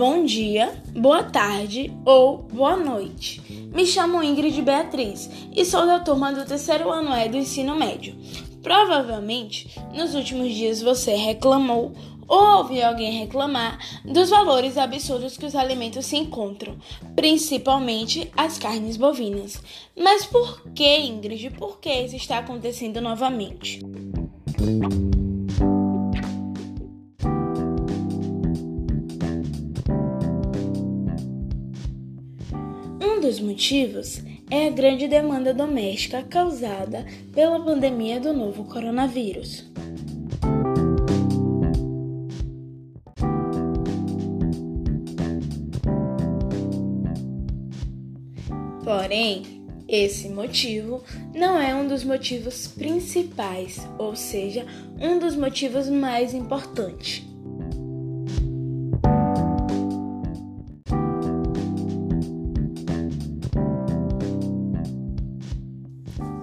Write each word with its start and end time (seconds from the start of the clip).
bom 0.00 0.24
dia, 0.24 0.82
boa 0.96 1.22
tarde 1.22 1.92
ou 2.06 2.38
boa 2.38 2.74
noite. 2.74 3.42
Me 3.70 3.84
chamo 3.84 4.22
Ingrid 4.22 4.62
Beatriz 4.62 5.28
e 5.54 5.62
sou 5.62 5.84
da 5.84 6.00
turma 6.00 6.32
do 6.32 6.46
terceiro 6.46 6.90
ano 6.90 7.14
E 7.14 7.28
do 7.28 7.36
ensino 7.36 7.76
médio. 7.76 8.16
Provavelmente, 8.62 9.78
nos 9.94 10.14
últimos 10.14 10.54
dias 10.54 10.80
você 10.80 11.14
reclamou 11.14 11.92
ou 12.26 12.60
ouviu 12.60 12.82
alguém 12.82 13.12
reclamar 13.12 13.78
dos 14.02 14.30
valores 14.30 14.78
absurdos 14.78 15.36
que 15.36 15.44
os 15.44 15.54
alimentos 15.54 16.06
se 16.06 16.16
encontram, 16.16 16.78
principalmente 17.14 18.32
as 18.34 18.56
carnes 18.56 18.96
bovinas. 18.96 19.62
Mas 19.94 20.24
por 20.24 20.62
que, 20.74 20.98
Ingrid? 21.00 21.50
Por 21.50 21.78
que 21.78 21.92
isso 21.92 22.16
está 22.16 22.38
acontecendo 22.38 23.02
novamente? 23.02 23.80
Um 33.20 33.28
dos 33.28 33.38
motivos 33.38 34.22
é 34.50 34.68
a 34.68 34.70
grande 34.70 35.06
demanda 35.06 35.52
doméstica 35.52 36.22
causada 36.22 37.04
pela 37.34 37.62
pandemia 37.62 38.18
do 38.18 38.32
novo 38.32 38.64
coronavírus. 38.64 39.70
Porém, 48.82 49.42
esse 49.86 50.30
motivo 50.30 51.04
não 51.34 51.60
é 51.60 51.74
um 51.74 51.86
dos 51.86 52.02
motivos 52.02 52.68
principais, 52.68 53.86
ou 53.98 54.16
seja, 54.16 54.64
um 54.98 55.18
dos 55.18 55.36
motivos 55.36 55.90
mais 55.90 56.32
importantes. 56.32 57.29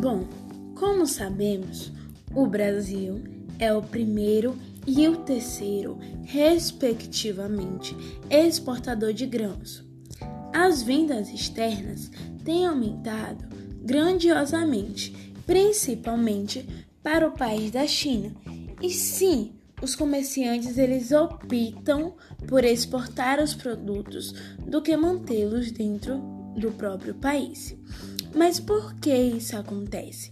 Bom, 0.00 0.28
como 0.76 1.08
sabemos, 1.08 1.92
o 2.32 2.46
Brasil 2.46 3.20
é 3.58 3.72
o 3.72 3.82
primeiro 3.82 4.56
e 4.86 5.08
o 5.08 5.16
terceiro, 5.16 5.98
respectivamente, 6.22 7.96
exportador 8.30 9.12
de 9.12 9.26
grãos. 9.26 9.84
As 10.52 10.84
vendas 10.84 11.30
externas 11.30 12.12
têm 12.44 12.64
aumentado 12.64 13.44
grandiosamente, 13.82 15.34
principalmente 15.44 16.64
para 17.02 17.26
o 17.26 17.32
país 17.32 17.72
da 17.72 17.84
China. 17.84 18.30
E 18.80 18.90
sim, 18.90 19.50
os 19.82 19.96
comerciantes 19.96 20.78
eles 20.78 21.10
optam 21.10 22.14
por 22.46 22.64
exportar 22.64 23.42
os 23.42 23.52
produtos 23.52 24.32
do 24.64 24.80
que 24.80 24.96
mantê-los 24.96 25.72
dentro 25.72 26.18
do 26.56 26.70
próprio 26.70 27.16
país. 27.16 27.76
Mas 28.38 28.60
por 28.60 28.94
que 28.94 29.12
isso 29.12 29.56
acontece? 29.56 30.30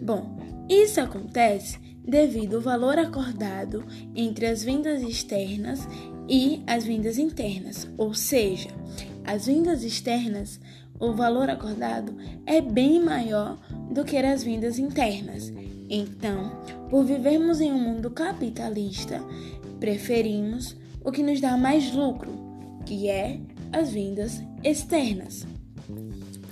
Bom, 0.00 0.38
isso 0.68 1.00
acontece 1.00 1.76
devido 2.06 2.54
ao 2.54 2.62
valor 2.62 2.96
acordado 3.00 3.84
entre 4.14 4.46
as 4.46 4.62
vendas 4.62 5.02
externas 5.02 5.80
e 6.28 6.62
as 6.68 6.84
vendas 6.84 7.18
internas, 7.18 7.88
ou 7.98 8.14
seja, 8.14 8.68
as 9.24 9.46
vendas 9.46 9.82
externas, 9.82 10.60
o 11.00 11.12
valor 11.14 11.50
acordado 11.50 12.14
é 12.46 12.60
bem 12.60 13.02
maior 13.02 13.58
do 13.90 14.04
que 14.04 14.16
as 14.16 14.44
vendas 14.44 14.78
internas. 14.78 15.52
Então, 15.90 16.62
por 16.88 17.04
vivermos 17.04 17.60
em 17.60 17.72
um 17.72 17.78
mundo 17.80 18.08
capitalista, 18.08 19.20
preferimos 19.80 20.76
o 21.04 21.10
que 21.10 21.24
nos 21.24 21.40
dá 21.40 21.56
mais 21.56 21.92
lucro, 21.92 22.30
que 22.86 23.08
é 23.08 23.40
as 23.72 23.90
vendas 23.90 24.40
externas. 24.62 25.44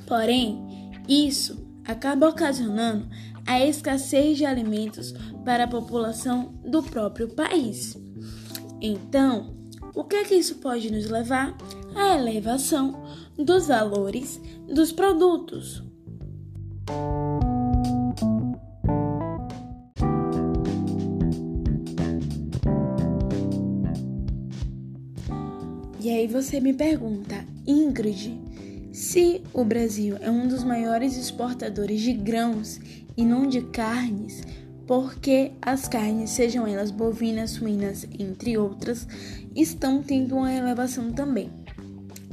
Porém, 0.06 0.65
isso 1.08 1.66
acaba 1.84 2.28
ocasionando 2.28 3.08
a 3.46 3.64
escassez 3.64 4.36
de 4.36 4.44
alimentos 4.44 5.12
para 5.44 5.64
a 5.64 5.68
população 5.68 6.54
do 6.64 6.82
próprio 6.82 7.28
país. 7.28 7.96
Então, 8.80 9.54
o 9.94 10.04
que 10.04 10.16
é 10.16 10.24
que 10.24 10.34
isso 10.34 10.56
pode 10.56 10.92
nos 10.92 11.08
levar? 11.08 11.56
À 11.94 12.18
elevação 12.18 13.02
dos 13.38 13.68
valores 13.68 14.40
dos 14.68 14.92
produtos. 14.92 15.82
E 26.00 26.10
aí 26.10 26.26
você 26.28 26.60
me 26.60 26.72
pergunta, 26.72 27.44
Ingrid, 27.66 28.38
se 28.92 29.42
o 29.52 29.64
Brasil 29.64 30.16
é 30.20 30.30
um 30.30 30.46
dos 30.46 30.64
maiores 30.64 31.16
exportadores 31.16 32.00
de 32.00 32.12
grãos 32.12 32.80
e 33.16 33.24
não 33.24 33.46
de 33.46 33.62
carnes, 33.62 34.42
porque 34.86 35.52
as 35.60 35.88
carnes, 35.88 36.30
sejam 36.30 36.66
elas 36.66 36.90
bovinas, 36.90 37.50
suínas, 37.50 38.06
entre 38.18 38.56
outras, 38.56 39.06
estão 39.54 40.02
tendo 40.02 40.36
uma 40.36 40.52
elevação 40.52 41.12
também. 41.12 41.50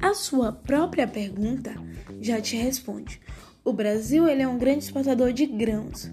A 0.02 0.14
sua 0.14 0.52
própria 0.52 1.08
pergunta 1.08 1.74
já 2.22 2.40
te 2.40 2.56
responde. 2.56 3.20
O 3.64 3.72
Brasil 3.72 4.28
ele 4.28 4.42
é 4.42 4.48
um 4.48 4.58
grande 4.58 4.84
exportador 4.84 5.32
de 5.32 5.46
grãos. 5.46 6.12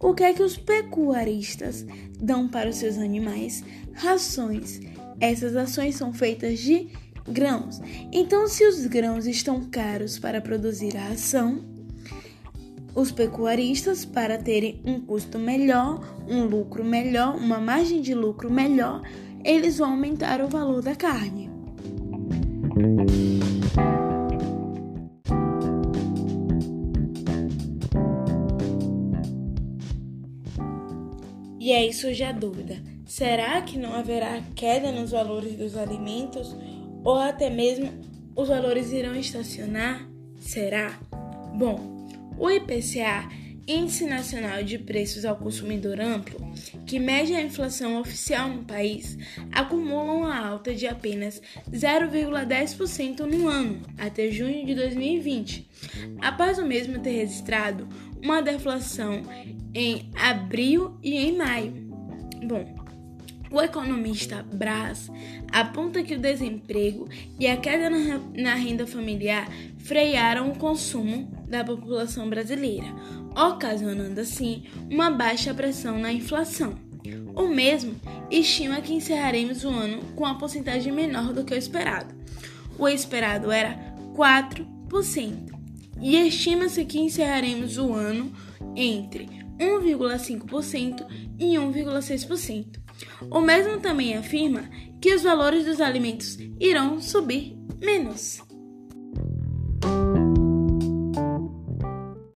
O 0.00 0.14
que 0.14 0.24
é 0.24 0.32
que 0.32 0.42
os 0.42 0.56
pecuaristas 0.56 1.86
dão 2.18 2.48
para 2.48 2.68
os 2.70 2.76
seus 2.76 2.98
animais? 2.98 3.62
Rações. 3.92 4.80
Essas 5.20 5.56
ações 5.56 5.96
são 5.96 6.12
feitas 6.12 6.58
de 6.58 6.88
grãos. 7.28 7.80
Então, 8.12 8.46
se 8.48 8.66
os 8.66 8.86
grãos 8.86 9.26
estão 9.26 9.64
caros 9.70 10.18
para 10.18 10.40
produzir 10.40 10.96
a 10.96 11.08
ação, 11.08 11.64
os 12.94 13.12
pecuaristas, 13.12 14.04
para 14.04 14.38
terem 14.38 14.80
um 14.84 15.00
custo 15.00 15.38
melhor, 15.38 16.00
um 16.26 16.44
lucro 16.44 16.84
melhor, 16.84 17.36
uma 17.36 17.60
margem 17.60 18.00
de 18.00 18.14
lucro 18.14 18.50
melhor, 18.50 19.02
eles 19.44 19.78
vão 19.78 19.90
aumentar 19.90 20.40
o 20.40 20.48
valor 20.48 20.82
da 20.82 20.96
carne. 20.96 21.50
E 31.60 31.72
aí 31.72 31.92
surge 31.92 32.22
a 32.22 32.30
dúvida: 32.30 32.76
será 33.04 33.60
que 33.60 33.76
não 33.76 33.92
haverá 33.92 34.40
queda 34.54 34.92
nos 34.92 35.10
valores 35.10 35.54
dos 35.54 35.76
alimentos? 35.76 36.54
Ou 37.06 37.20
até 37.20 37.48
mesmo 37.48 37.88
os 38.34 38.48
valores 38.48 38.90
irão 38.90 39.14
estacionar? 39.14 40.04
Será? 40.40 40.98
Bom, 41.56 42.04
o 42.36 42.50
IPCA, 42.50 43.28
Índice 43.68 44.06
Nacional 44.06 44.64
de 44.64 44.76
Preços 44.76 45.24
ao 45.24 45.36
Consumidor 45.36 46.00
Amplo, 46.00 46.36
que 46.84 46.98
mede 46.98 47.32
a 47.32 47.40
inflação 47.40 48.00
oficial 48.00 48.48
no 48.48 48.64
país, 48.64 49.16
acumula 49.52 50.14
uma 50.14 50.36
alta 50.36 50.74
de 50.74 50.88
apenas 50.88 51.40
0,10% 51.70 53.20
no 53.20 53.46
ano, 53.46 53.82
até 53.96 54.28
junho 54.28 54.66
de 54.66 54.74
2020, 54.74 55.70
após 56.20 56.58
o 56.58 56.66
mesmo 56.66 56.98
ter 56.98 57.12
registrado 57.12 57.88
uma 58.20 58.42
deflação 58.42 59.22
em 59.72 60.10
abril 60.16 60.98
e 61.04 61.16
em 61.16 61.36
maio. 61.36 61.72
Bom, 62.44 62.85
o 63.50 63.60
economista 63.60 64.44
Braz 64.52 65.10
aponta 65.52 66.02
que 66.02 66.14
o 66.14 66.18
desemprego 66.18 67.08
e 67.38 67.46
a 67.46 67.56
queda 67.56 67.88
na 68.34 68.54
renda 68.54 68.86
familiar 68.86 69.48
frearam 69.78 70.50
o 70.50 70.56
consumo 70.56 71.30
da 71.48 71.64
população 71.64 72.28
brasileira, 72.28 72.86
ocasionando 73.36 74.20
assim 74.20 74.64
uma 74.90 75.10
baixa 75.10 75.54
pressão 75.54 75.98
na 75.98 76.12
inflação. 76.12 76.74
O 77.34 77.46
mesmo 77.48 77.94
estima 78.30 78.80
que 78.80 78.94
encerraremos 78.94 79.64
o 79.64 79.68
ano 79.68 80.00
com 80.16 80.24
uma 80.24 80.38
porcentagem 80.38 80.92
menor 80.92 81.32
do 81.32 81.44
que 81.44 81.54
o 81.54 81.58
esperado. 81.58 82.14
O 82.78 82.88
esperado 82.88 83.52
era 83.52 83.78
4%, 84.14 85.54
e 86.00 86.16
estima-se 86.16 86.84
que 86.84 86.98
encerraremos 86.98 87.78
o 87.78 87.92
ano 87.92 88.32
entre 88.74 89.26
1,5% 89.58 91.06
e 91.38 91.54
1,6%. 91.54 92.85
O 93.30 93.40
mesmo 93.40 93.80
também 93.80 94.16
afirma 94.16 94.68
que 95.00 95.14
os 95.14 95.22
valores 95.22 95.64
dos 95.64 95.80
alimentos 95.80 96.38
irão 96.60 97.00
subir 97.00 97.56
menos. 97.80 98.40